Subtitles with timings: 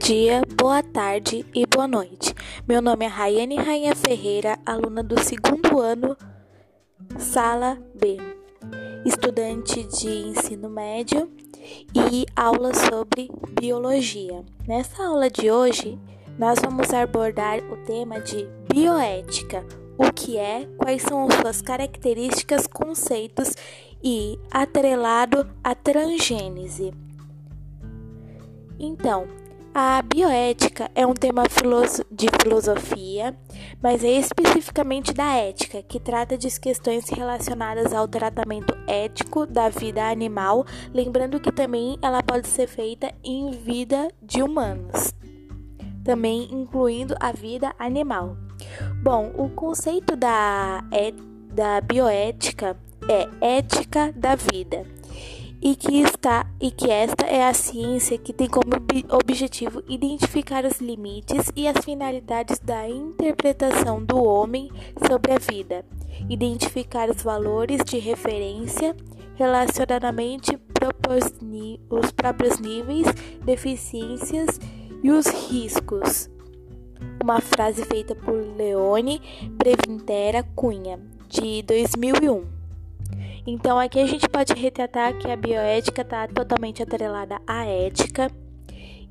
[0.00, 2.34] dia, boa tarde e boa noite.
[2.66, 6.16] Meu nome é Rayane Rainha Ferreira, aluna do segundo ano,
[7.18, 8.16] sala B,
[9.04, 11.30] estudante de ensino médio
[11.94, 14.42] e aula sobre biologia.
[14.66, 15.98] Nessa aula de hoje,
[16.38, 19.66] nós vamos abordar o tema de bioética,
[19.98, 23.52] o que é, quais são suas características, conceitos
[24.02, 26.90] e atrelado à transgênese.
[28.78, 29.26] Então,
[29.74, 31.44] a bioética é um tema
[32.10, 33.36] de filosofia,
[33.80, 40.04] mas é especificamente da ética, que trata de questões relacionadas ao tratamento ético da vida
[40.08, 45.14] animal, lembrando que também ela pode ser feita em vida de humanos,
[46.04, 48.36] também incluindo a vida animal.
[49.02, 51.12] Bom, o conceito da, é,
[51.52, 52.76] da bioética
[53.08, 54.99] é ética da vida
[55.62, 58.70] e que está e que esta é a ciência que tem como
[59.10, 64.70] objetivo identificar os limites e as finalidades da interpretação do homem
[65.06, 65.84] sobre a vida,
[66.28, 68.96] identificar os valores de referência,
[69.34, 70.58] relacionadamente
[71.90, 73.06] os próprios níveis,
[73.44, 74.58] deficiências
[75.02, 76.30] e os riscos.
[77.22, 79.20] Uma frase feita por Leone
[79.58, 82.59] Previntera Cunha, de 2001.
[83.52, 88.30] Então aqui a gente pode retratar que a bioética está totalmente atrelada à ética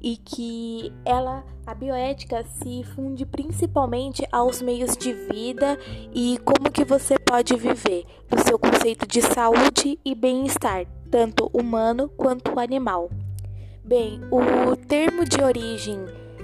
[0.01, 5.77] e que ela, a bioética se funde principalmente aos meios de vida
[6.13, 12.07] e como que você pode viver, no seu conceito de saúde e bem-estar, tanto humano
[12.07, 13.09] quanto animal.
[13.83, 15.99] Bem, o termo de origem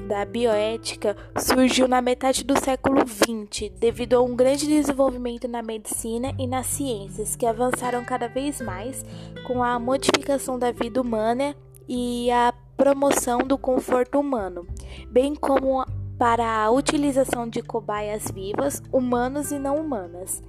[0.06, 6.34] da bioética surgiu na metade do século XX, devido a um grande desenvolvimento na medicina
[6.38, 9.04] e nas ciências, que avançaram cada vez mais
[9.46, 11.56] com a modificação da vida humana
[11.88, 14.68] e a promoção do conforto humano,
[15.10, 15.84] bem como
[16.18, 20.42] para a utilização de cobaias vivas, humanos e não humanas,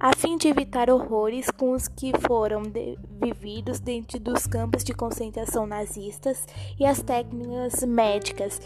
[0.00, 4.92] a fim de evitar horrores com os que foram de vividos dentro dos campos de
[4.92, 6.46] concentração nazistas
[6.78, 8.60] e as técnicas médicas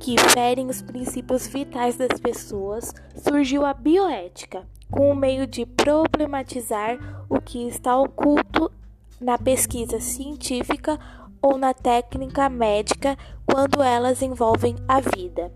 [0.00, 6.98] que ferem os princípios vitais das pessoas, surgiu a bioética, com o meio de problematizar
[7.28, 8.72] o que está oculto
[9.20, 10.98] na pesquisa científica
[11.42, 15.52] ou na técnica médica quando elas envolvem a vida.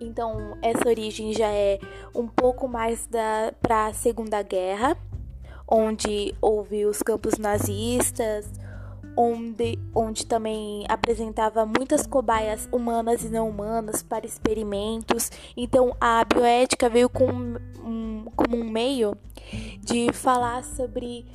[0.00, 1.80] Então, essa origem já é
[2.14, 3.08] um pouco mais
[3.60, 4.96] para a Segunda Guerra,
[5.68, 8.48] onde houve os campos nazistas,
[9.16, 15.30] onde, onde também apresentava muitas cobaias humanas e não humanas para experimentos.
[15.56, 17.26] Então a bioética veio com
[17.84, 19.16] um, como um meio
[19.80, 21.26] de falar sobre,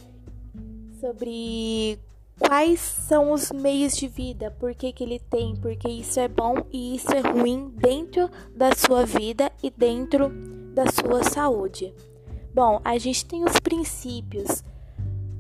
[1.00, 2.00] sobre
[2.40, 6.56] quais são os meios de vida, por que, que ele tem, porque isso é bom
[6.72, 10.30] e isso é ruim dentro da sua vida e dentro
[10.74, 11.94] da sua saúde.
[12.54, 14.64] Bom, a gente tem os princípios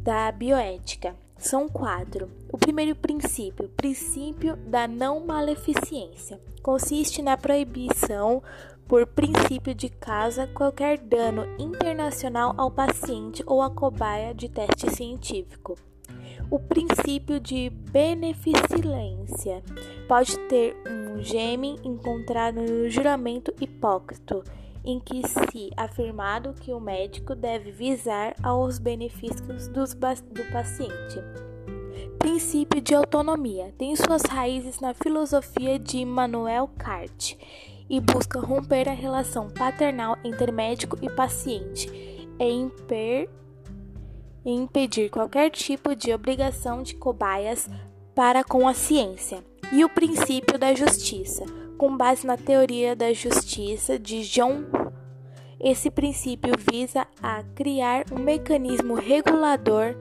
[0.03, 1.15] da bioética.
[1.37, 2.29] São quatro.
[2.51, 8.41] O primeiro princípio, princípio da não maleficência, consiste na proibição
[8.87, 15.75] por princípio de causa qualquer dano internacional ao paciente ou à cobaia de teste científico.
[16.49, 19.61] O princípio de beneficência
[20.07, 24.43] pode ter um geme encontrado no juramento hipócrito
[24.83, 31.19] em que se afirmado que o médico deve visar aos benefícios dos, do paciente.
[32.19, 37.37] Princípio de autonomia tem suas raízes na filosofia de Immanuel Kant
[37.89, 41.89] e busca romper a relação paternal entre médico e paciente
[42.39, 43.29] e imper,
[44.45, 47.69] impedir qualquer tipo de obrigação de cobaias
[48.13, 49.43] para com a ciência.
[49.71, 51.45] E o princípio da justiça
[51.77, 54.65] com base na teoria da justiça de John.
[55.59, 59.95] Esse princípio visa a criar um mecanismo regulador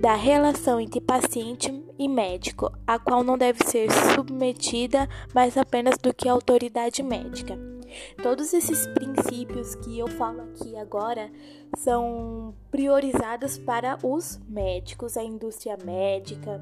[0.00, 6.14] da relação entre paciente e médico, a qual não deve ser submetida mais apenas do
[6.14, 7.58] que a autoridade médica.
[8.22, 11.30] Todos esses princípios que eu falo aqui agora
[11.76, 16.60] são priorizados para os médicos, a indústria médica,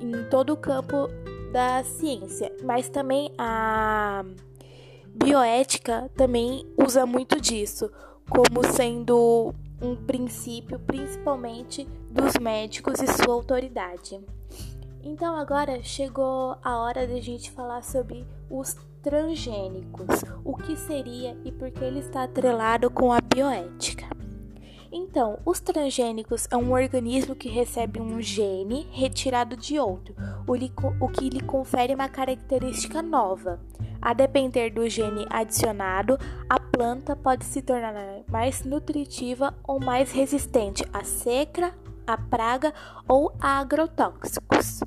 [0.00, 1.08] em todo o campo
[1.52, 4.24] da ciência, mas também a
[5.06, 7.90] bioética também usa muito disso,
[8.28, 14.20] como sendo um princípio principalmente dos médicos e sua autoridade.
[15.02, 21.36] Então agora chegou a hora de a gente falar sobre os transgênicos, o que seria
[21.44, 24.17] e por que ele está atrelado com a bioética.
[24.90, 30.14] Então, os transgênicos é um organismo que recebe um gene retirado de outro,
[31.00, 33.60] o que lhe confere uma característica nova.
[34.00, 36.18] A depender do gene adicionado,
[36.48, 37.94] a planta pode se tornar
[38.28, 41.74] mais nutritiva ou mais resistente à seca,
[42.06, 42.72] à praga
[43.06, 44.80] ou a agrotóxicos.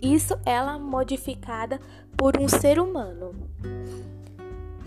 [0.00, 1.78] Isso ela modificada
[2.16, 3.34] por um ser humano.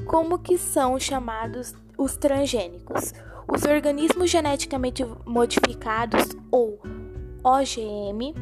[0.08, 3.14] Como que são chamados os transgênicos?
[3.48, 6.80] Os organismos geneticamente modificados ou
[7.44, 8.34] OGM,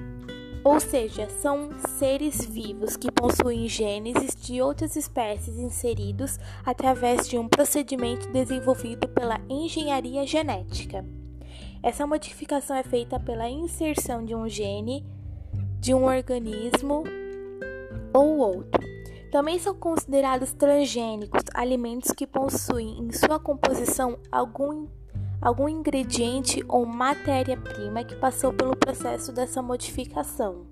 [0.63, 1.69] ou seja, são
[1.99, 9.41] seres vivos que possuem genes de outras espécies inseridos através de um procedimento desenvolvido pela
[9.49, 11.05] engenharia genética.
[11.81, 15.05] Essa modificação é feita pela inserção de um gene
[15.81, 17.03] de um organismo
[18.13, 18.92] ou outro.
[19.33, 24.87] Também são considerados transgênicos alimentos que possuem em sua composição algum,
[25.41, 30.67] algum ingrediente ou matéria-prima que passou pelo processo dessa modificação.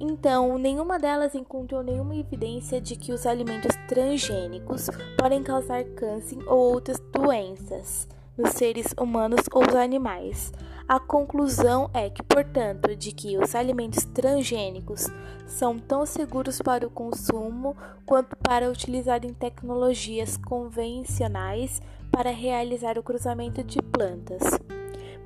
[0.00, 4.86] Então, nenhuma delas encontrou nenhuma evidência de que os alimentos transgênicos
[5.18, 10.52] podem causar câncer ou outras doenças nos seres humanos ou animais.
[10.88, 15.08] A conclusão é que, portanto, de que os alimentos transgênicos
[15.46, 17.76] são tão seguros para o consumo
[18.06, 24.42] quanto para utilizar em tecnologias convencionais para realizar o cruzamento de plantas.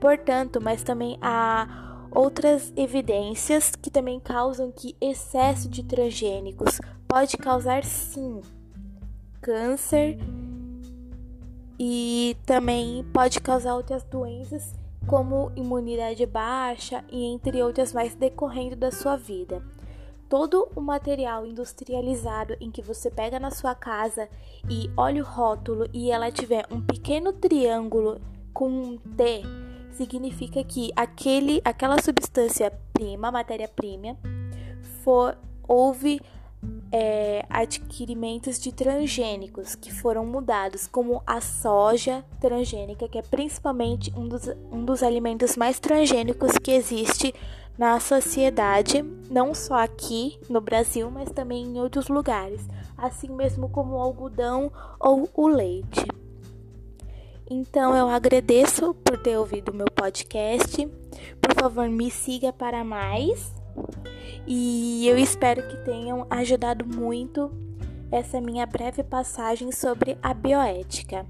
[0.01, 7.85] Portanto, mas também há outras evidências que também causam que excesso de transgênicos pode causar
[7.85, 8.41] sim
[9.41, 10.19] câncer
[11.85, 14.73] e também pode causar outras doenças
[15.05, 19.61] como imunidade baixa e entre outras mais decorrendo da sua vida.
[20.29, 24.29] Todo o material industrializado em que você pega na sua casa
[24.71, 28.21] e olha o rótulo e ela tiver um pequeno triângulo
[28.55, 29.43] com um T,
[29.91, 34.17] significa que aquele, aquela substância prima, matéria-prima,
[35.67, 36.21] houve
[36.91, 44.29] é, adquirimentos de transgênicos que foram mudados, como a soja transgênica, que é principalmente um
[44.29, 47.35] dos, um dos alimentos mais transgênicos que existe
[47.79, 52.61] na sociedade, não só aqui no Brasil, mas também em outros lugares,
[52.97, 54.71] assim mesmo como o algodão
[55.01, 56.07] ou o leite.
[57.51, 60.87] Então eu agradeço por ter ouvido meu podcast.
[61.41, 63.53] Por favor, me siga para mais.
[64.47, 67.51] E eu espero que tenham ajudado muito
[68.11, 71.25] essa minha breve passagem sobre a bioética.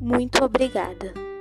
[0.00, 1.33] Muito obrigada.